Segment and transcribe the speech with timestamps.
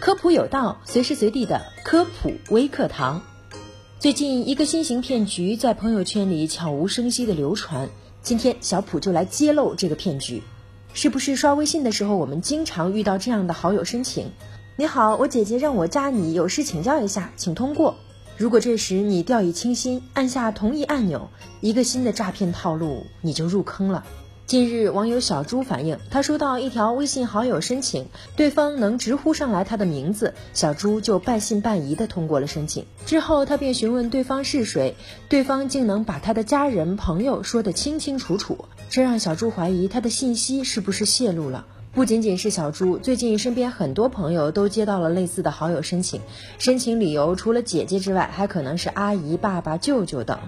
[0.00, 3.20] 科普有道，随时随地的科普微课堂。
[3.98, 7.88] 最近一个新型骗局在朋友圈里悄无声息的流传，
[8.22, 10.42] 今天小普就来揭露这个骗局。
[10.94, 14.30] 是不是刷微信的时候，我们经常遇到这样的好友申请？
[14.76, 17.96] 你好，我姐姐让我加你，有事请教一下，请通过。
[18.36, 21.28] 如果这时你掉以轻心，按下同意按钮，
[21.60, 24.04] 一个新的诈骗套路你就入坑了。
[24.48, 32.86] 近日，网友小朱反映，他收到一条微信好友申请，对方能直呼上来他的名字，小朱就半信半疑的通过了申请。
[33.04, 34.96] 之后，他便询问对方是谁，
[35.28, 41.66] 对方竟能把他的家人朋友说得清清楚楚，这让小朱怀疑他的信息是不是泄露了。
[41.92, 46.22] 不仅仅是小朱，最近身边很多朋友都接到了类似的好友申请，
[46.58, 50.38] 申请理由除了姐姐之外，还可能是阿姨、爸爸、舅舅等。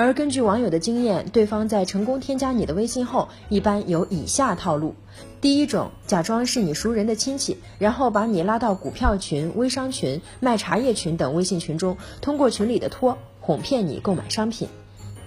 [0.00, 4.94] 而根据网友的经验，对方在成功添加你的微信后，一般有以下套路：
[5.42, 14.68] 第一种，假装是你熟人的亲戚，然后把你拉到股票群、微商群、卖茶叶群等微信群中，通过群里的托哄骗你购买商品；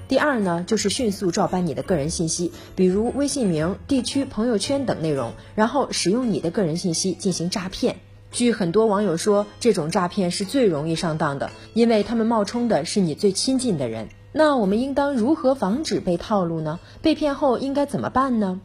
[0.08, 7.98] 第二呢，就是迅速照搬你的个人信息，比如微信名、地区、朋友圈等内容，然后使用你的个人信息进行诈骗。
[8.32, 14.10] 据很多网友说，这种诈骗是最容易上当的，因为他们冒充的是你最亲近的人。
[14.34, 16.80] 那我们应当如何防止被套路呢？
[17.02, 18.60] 被骗后应该怎么办呢？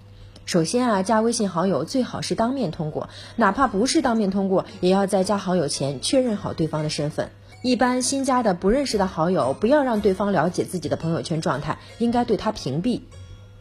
[0.47, 7.29] 首先啊，加微信好友最好是当面通过，哪怕不是当面通过，也要在加好友前确认好对方的身份。
[7.63, 13.03] 一般新加的不认识的好友，不要让对方了解自己的朋友圈状态，应该对他屏蔽。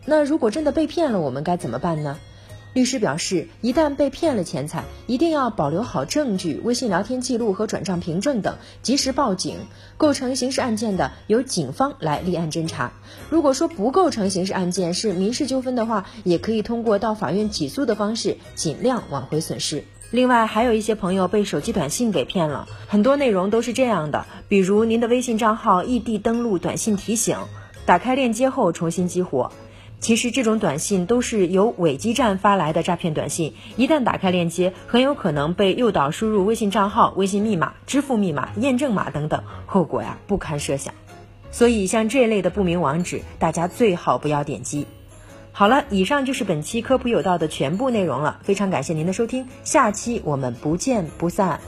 [0.05, 2.17] 那如果真的被骗了，我们该怎么办呢？
[2.78, 9.58] 律师表示，一旦被骗了钱财，一定要保留好证据、微信聊天记录和转账凭证等，及时报警。
[9.97, 12.92] 构成刑事案件的，由警方来立案侦查。
[13.31, 19.84] 如果说不构成刑事案件，是民事纠纷的话，也可以通过到法院起诉的方式，尽量挽回损失。
[20.12, 27.39] 另外，还有一些朋友被手机短信给骗了，很多内容都是这样的，比如您的微信账号异地登录短信提醒，
[27.88, 29.51] 打开链接后重新激活。
[30.00, 40.94] 其实这种短信都是由伪基站发来的诈骗短信，一旦打开链接，很有可能被诱导输入微信账号、微信密码、支付密码、验证码等等，后果呀不堪设想。
[41.52, 44.86] 所以像这类的不明网址，大家最好不要点击。
[45.52, 51.59] 好了，以上就是本期科普有道的全部内容了，非常感谢您的收听，下期我们不见不散。